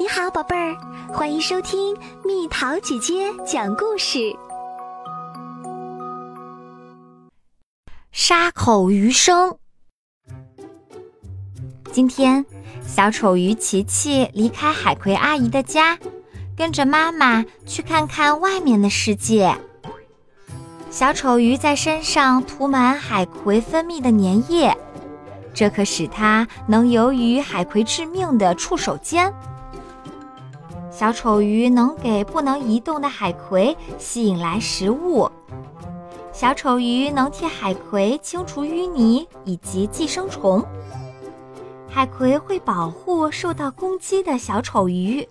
[0.00, 0.76] 你好，宝贝儿，
[1.12, 4.32] 欢迎收听蜜桃姐姐讲故事。
[8.12, 9.58] 沙口余生。
[11.90, 12.46] 今天，
[12.86, 15.98] 小丑鱼琪琪离开海葵阿姨的家，
[16.56, 19.52] 跟着妈妈去看看外面的世界。
[20.92, 24.78] 小丑鱼在身上涂满海葵分泌的粘液，
[25.52, 29.34] 这可使它能游于海葵致命的触手间。
[30.98, 35.30] 小丑鱼能给不能移动的海葵吸引来食物。
[36.32, 40.66] 小丑鱼能替海葵清除淤泥以及寄生虫。
[41.88, 45.28] 海葵会保护受到攻击的小丑鱼。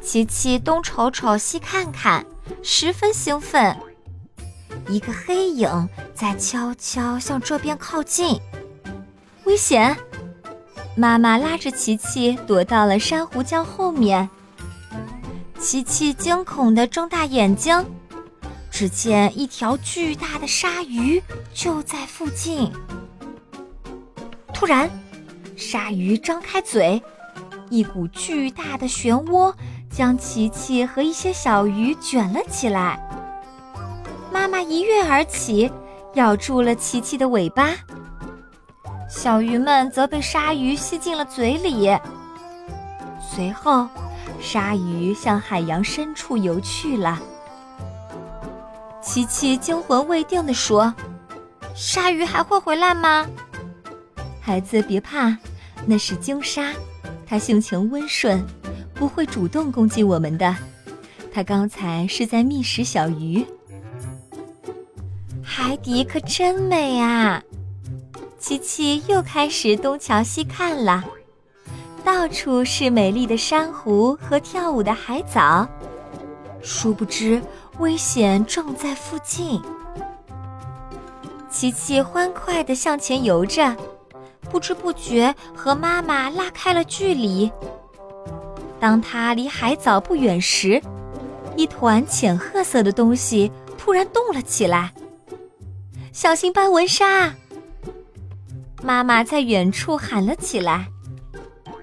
[0.00, 2.24] 琪琪东瞅瞅西看看，
[2.62, 3.76] 十分兴奋。
[4.88, 8.40] 一个黑影在悄悄向这边靠近，
[9.44, 9.94] 危险！
[10.96, 14.28] 妈妈拉着琪琪躲到了珊瑚礁后面。
[15.58, 17.84] 琪琪惊恐地睁大眼睛，
[18.70, 22.70] 只见一条巨大的鲨鱼就在附近。
[24.52, 24.88] 突然，
[25.56, 27.02] 鲨鱼张开嘴，
[27.70, 29.52] 一股巨大的漩涡
[29.90, 33.00] 将琪琪和一些小鱼卷了起来。
[34.32, 35.70] 妈妈一跃而起，
[36.14, 37.70] 咬住了琪琪的尾巴。
[39.16, 41.88] 小鱼们则被鲨鱼吸进了嘴里。
[43.20, 43.88] 随后，
[44.40, 47.22] 鲨鱼向海洋深处游去了。
[49.00, 50.92] 琪琪惊魂未定地说
[51.76, 53.24] ：“鲨鱼还会回来吗？”
[54.42, 55.34] 孩子别怕，
[55.86, 56.72] 那是鲸鲨，
[57.24, 58.44] 它性情温顺，
[58.94, 60.54] 不会主动攻击我们的。
[61.32, 63.46] 它刚才是在觅食小鱼。
[65.40, 67.40] 海底可真美啊！
[68.46, 71.02] 琪琪又开始东瞧西看了，
[72.04, 75.66] 到处是美丽的珊瑚和跳舞的海藻。
[76.60, 77.40] 殊不知，
[77.78, 79.62] 危险正在附近。
[81.48, 83.74] 琪琪欢快地向前游着，
[84.50, 87.50] 不知不觉和妈妈拉开了距离。
[88.78, 90.82] 当他离海藻不远时，
[91.56, 94.92] 一团浅褐色的东西突然动了起来。
[96.12, 97.34] 小心斑纹鲨！
[98.84, 100.86] 妈妈在远处喊了起来。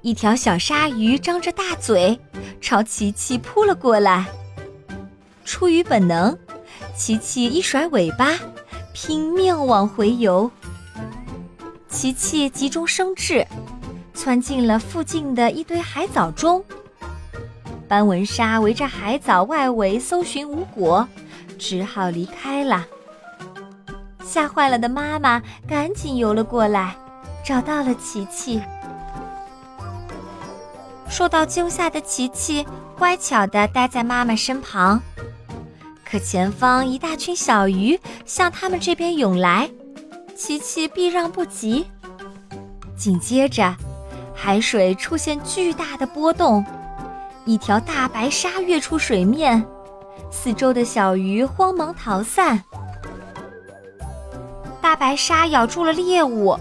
[0.00, 2.18] 一条小鲨鱼张着大嘴，
[2.58, 4.24] 朝琪琪扑了过来。
[5.44, 6.36] 出于本能，
[6.96, 8.30] 琪琪一甩尾巴，
[8.94, 10.50] 拼命往回游。
[11.86, 13.46] 琪琪急中生智，
[14.14, 16.64] 窜进了附近的一堆海藻中。
[17.86, 21.06] 斑纹鲨围着海藻外围搜寻无果，
[21.58, 22.86] 只好离开了。
[24.26, 26.96] 吓坏了的妈妈赶紧游了过来。
[27.44, 28.60] 找到了琪琪，
[31.08, 32.66] 受到惊吓的琪琪
[32.98, 35.00] 乖巧地待在妈妈身旁。
[36.04, 39.70] 可前方一大群小鱼向他们这边涌来，
[40.36, 41.86] 琪琪避让不及。
[42.96, 43.76] 紧接着，
[44.34, 46.64] 海水出现巨大的波动，
[47.44, 49.64] 一条大白鲨跃出水面，
[50.32, 52.64] 四周的小鱼慌忙逃散。
[54.98, 56.58] 大白鲨咬住了猎物。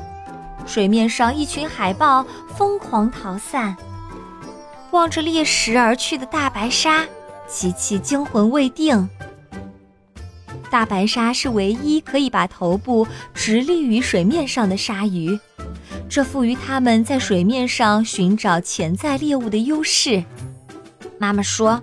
[0.65, 2.25] 水面上，一群海豹
[2.57, 3.77] 疯狂逃散。
[4.91, 7.05] 望着猎食而去的大白鲨，
[7.47, 9.09] 琪琪惊魂未定。
[10.69, 15.39] 大白鲨是唯一可以把头部直立于水面上的鲨鱼，
[16.09, 20.21] 这赋予它们在水面上寻找潜在猎物的优势。
[21.17, 21.81] 妈妈说：“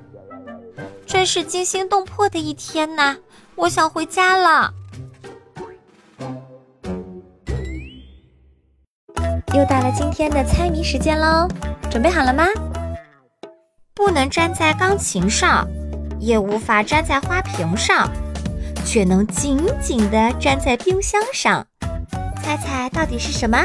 [1.06, 3.16] 真是惊心动魄的一天呐！
[3.54, 4.74] 我想回家了。”
[9.54, 11.46] 又到了今天的猜谜时间喽，
[11.90, 12.46] 准备好了吗？
[13.94, 15.68] 不能粘在钢琴上，
[16.18, 18.08] 也无法粘在花瓶上，
[18.86, 21.66] 却能紧紧地粘在冰箱上。
[22.42, 23.62] 猜猜到底是什么？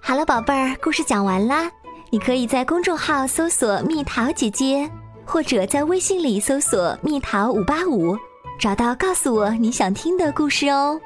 [0.00, 1.70] 好了，宝贝儿，故事讲完啦。
[2.10, 4.90] 你可以在公众号搜索“蜜桃姐姐”，
[5.24, 8.18] 或者在微信里搜索“蜜桃五八五”，
[8.58, 11.00] 找到告诉我你想听的故事哦。